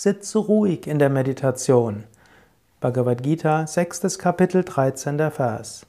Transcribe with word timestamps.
Sitze 0.00 0.38
ruhig 0.38 0.86
in 0.86 1.00
der 1.00 1.08
Meditation. 1.08 2.04
Bhagavad 2.80 3.20
Gita, 3.20 3.66
6. 3.66 4.16
Kapitel, 4.20 4.62
13. 4.62 5.18
Vers. 5.32 5.86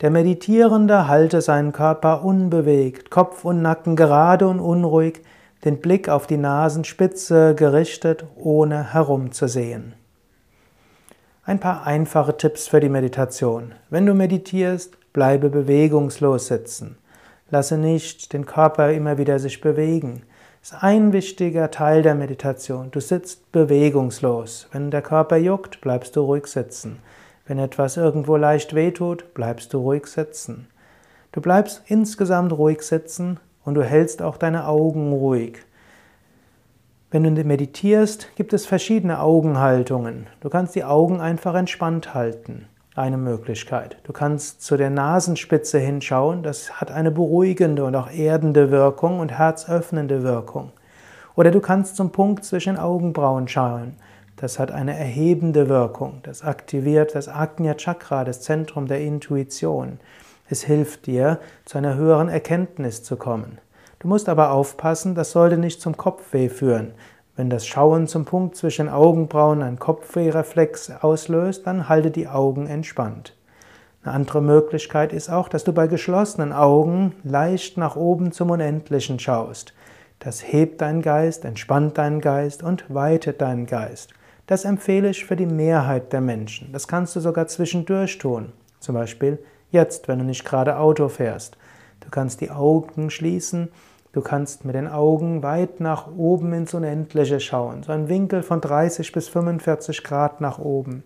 Der 0.00 0.10
Meditierende 0.10 1.08
halte 1.08 1.40
seinen 1.40 1.72
Körper 1.72 2.24
unbewegt, 2.24 3.10
Kopf 3.10 3.44
und 3.44 3.60
Nacken 3.60 3.96
gerade 3.96 4.46
und 4.46 4.60
unruhig, 4.60 5.22
den 5.64 5.80
Blick 5.80 6.08
auf 6.08 6.28
die 6.28 6.36
Nasenspitze 6.36 7.56
gerichtet, 7.56 8.24
ohne 8.36 8.94
herumzusehen. 8.94 9.94
Ein 11.44 11.58
paar 11.58 11.84
einfache 11.84 12.36
Tipps 12.36 12.68
für 12.68 12.78
die 12.78 12.88
Meditation. 12.88 13.74
Wenn 13.90 14.06
du 14.06 14.14
meditierst, 14.14 14.96
bleibe 15.12 15.50
bewegungslos 15.50 16.46
sitzen. 16.46 16.96
Lasse 17.50 17.76
nicht 17.76 18.34
den 18.34 18.46
Körper 18.46 18.92
immer 18.92 19.18
wieder 19.18 19.40
sich 19.40 19.60
bewegen. 19.60 20.22
Ist 20.62 20.80
ein 20.80 21.12
wichtiger 21.12 21.72
Teil 21.72 22.02
der 22.02 22.14
Meditation. 22.14 22.92
Du 22.92 23.00
sitzt 23.00 23.50
bewegungslos. 23.50 24.68
Wenn 24.70 24.92
der 24.92 25.02
Körper 25.02 25.36
juckt, 25.36 25.80
bleibst 25.80 26.14
du 26.14 26.20
ruhig 26.20 26.46
sitzen. 26.46 27.00
Wenn 27.48 27.58
etwas 27.58 27.96
irgendwo 27.96 28.36
leicht 28.36 28.72
wehtut, 28.72 29.34
bleibst 29.34 29.74
du 29.74 29.78
ruhig 29.78 30.06
sitzen. 30.06 30.68
Du 31.32 31.40
bleibst 31.40 31.82
insgesamt 31.86 32.52
ruhig 32.52 32.82
sitzen 32.82 33.40
und 33.64 33.74
du 33.74 33.82
hältst 33.82 34.22
auch 34.22 34.36
deine 34.36 34.68
Augen 34.68 35.12
ruhig. 35.12 35.58
Wenn 37.10 37.24
du 37.24 37.42
meditierst, 37.42 38.28
gibt 38.36 38.52
es 38.52 38.64
verschiedene 38.64 39.18
Augenhaltungen. 39.18 40.28
Du 40.42 40.48
kannst 40.48 40.76
die 40.76 40.84
Augen 40.84 41.20
einfach 41.20 41.56
entspannt 41.56 42.14
halten 42.14 42.68
eine 42.94 43.16
Möglichkeit. 43.16 43.96
Du 44.04 44.12
kannst 44.12 44.62
zu 44.62 44.76
der 44.76 44.90
Nasenspitze 44.90 45.78
hinschauen, 45.78 46.42
das 46.42 46.80
hat 46.80 46.90
eine 46.90 47.10
beruhigende 47.10 47.84
und 47.84 47.96
auch 47.96 48.10
erdende 48.10 48.70
Wirkung 48.70 49.20
und 49.20 49.32
herzöffnende 49.32 50.22
Wirkung. 50.22 50.72
Oder 51.34 51.50
du 51.50 51.60
kannst 51.60 51.96
zum 51.96 52.12
Punkt 52.12 52.44
zwischen 52.44 52.76
Augenbrauen 52.76 53.48
schauen. 53.48 53.96
Das 54.36 54.58
hat 54.58 54.70
eine 54.70 54.98
erhebende 54.98 55.68
Wirkung. 55.68 56.20
Das 56.24 56.42
aktiviert 56.42 57.14
das 57.14 57.28
Agnya 57.28 57.74
Chakra, 57.74 58.24
das 58.24 58.42
Zentrum 58.42 58.86
der 58.86 59.00
Intuition. 59.00 59.98
Es 60.50 60.64
hilft 60.64 61.06
dir, 61.06 61.38
zu 61.64 61.78
einer 61.78 61.94
höheren 61.94 62.28
Erkenntnis 62.28 63.02
zu 63.02 63.16
kommen. 63.16 63.58
Du 64.00 64.08
musst 64.08 64.28
aber 64.28 64.50
aufpassen, 64.50 65.14
das 65.14 65.30
sollte 65.30 65.56
nicht 65.56 65.80
zum 65.80 65.96
Kopfweh 65.96 66.48
führen. 66.48 66.92
Wenn 67.34 67.48
das 67.48 67.66
Schauen 67.66 68.08
zum 68.08 68.26
Punkt 68.26 68.56
zwischen 68.56 68.90
Augenbrauen 68.90 69.62
ein 69.62 69.78
Kopfwehreflex 69.78 70.90
auslöst, 71.00 71.66
dann 71.66 71.88
halte 71.88 72.10
die 72.10 72.28
Augen 72.28 72.66
entspannt. 72.66 73.34
Eine 74.04 74.14
andere 74.14 74.42
Möglichkeit 74.42 75.14
ist 75.14 75.30
auch, 75.30 75.48
dass 75.48 75.64
du 75.64 75.72
bei 75.72 75.86
geschlossenen 75.86 76.52
Augen 76.52 77.14
leicht 77.24 77.78
nach 77.78 77.96
oben 77.96 78.32
zum 78.32 78.50
Unendlichen 78.50 79.18
schaust. 79.18 79.72
Das 80.18 80.42
hebt 80.52 80.82
deinen 80.82 81.00
Geist, 81.00 81.46
entspannt 81.46 81.96
deinen 81.96 82.20
Geist 82.20 82.62
und 82.62 82.92
weitet 82.92 83.40
deinen 83.40 83.64
Geist. 83.64 84.12
Das 84.46 84.66
empfehle 84.66 85.08
ich 85.08 85.24
für 85.24 85.36
die 85.36 85.46
Mehrheit 85.46 86.12
der 86.12 86.20
Menschen. 86.20 86.70
Das 86.72 86.86
kannst 86.86 87.16
du 87.16 87.20
sogar 87.20 87.46
zwischendurch 87.46 88.18
tun. 88.18 88.52
Zum 88.78 88.94
Beispiel 88.94 89.38
jetzt, 89.70 90.06
wenn 90.06 90.18
du 90.18 90.24
nicht 90.26 90.44
gerade 90.44 90.76
Auto 90.76 91.08
fährst. 91.08 91.56
Du 92.00 92.10
kannst 92.10 92.42
die 92.42 92.50
Augen 92.50 93.08
schließen 93.08 93.70
Du 94.12 94.20
kannst 94.20 94.66
mit 94.66 94.74
den 94.74 94.88
Augen 94.88 95.42
weit 95.42 95.80
nach 95.80 96.06
oben 96.14 96.52
ins 96.52 96.74
Unendliche 96.74 97.40
schauen, 97.40 97.82
so 97.82 97.92
ein 97.92 98.10
Winkel 98.10 98.42
von 98.42 98.60
30 98.60 99.10
bis 99.10 99.28
45 99.28 100.04
Grad 100.04 100.42
nach 100.42 100.58
oben. 100.58 101.02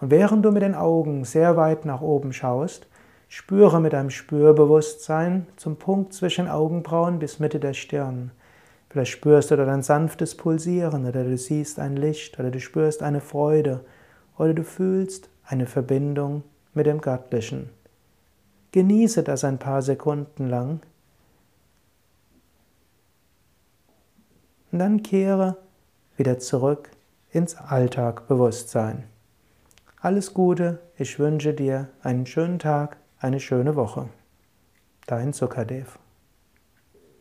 Und 0.00 0.12
während 0.12 0.44
du 0.44 0.52
mit 0.52 0.62
den 0.62 0.76
Augen 0.76 1.24
sehr 1.24 1.56
weit 1.56 1.84
nach 1.84 2.00
oben 2.00 2.32
schaust, 2.32 2.86
spüre 3.28 3.80
mit 3.80 3.92
deinem 3.92 4.10
Spürbewusstsein 4.10 5.48
zum 5.56 5.76
Punkt 5.76 6.12
zwischen 6.12 6.46
Augenbrauen 6.46 7.18
bis 7.18 7.40
Mitte 7.40 7.58
der 7.58 7.74
Stirn. 7.74 8.30
Vielleicht 8.88 9.10
spürst 9.10 9.50
du 9.50 9.56
dort 9.56 9.68
ein 9.68 9.82
sanftes 9.82 10.36
Pulsieren 10.36 11.06
oder 11.06 11.24
du 11.24 11.36
siehst 11.36 11.80
ein 11.80 11.96
Licht 11.96 12.38
oder 12.38 12.52
du 12.52 12.60
spürst 12.60 13.02
eine 13.02 13.20
Freude 13.20 13.80
oder 14.38 14.54
du 14.54 14.62
fühlst 14.62 15.28
eine 15.44 15.66
Verbindung 15.66 16.44
mit 16.72 16.86
dem 16.86 17.00
Göttlichen. 17.00 17.70
Genieße 18.70 19.24
das 19.24 19.42
ein 19.42 19.58
paar 19.58 19.82
Sekunden 19.82 20.48
lang 20.48 20.80
und 24.74 24.80
dann 24.80 25.04
kehre 25.04 25.56
wieder 26.16 26.40
zurück 26.40 26.90
ins 27.30 27.54
Alltagbewusstsein. 27.54 29.04
Alles 30.00 30.34
Gute, 30.34 30.80
ich 30.98 31.20
wünsche 31.20 31.54
dir 31.54 31.90
einen 32.02 32.26
schönen 32.26 32.58
Tag, 32.58 32.96
eine 33.20 33.38
schöne 33.38 33.76
Woche. 33.76 34.08
Dein 35.06 35.32
Zuckerdev. 35.32 35.96